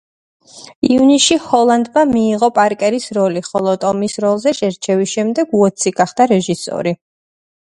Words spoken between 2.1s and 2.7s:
მიიღო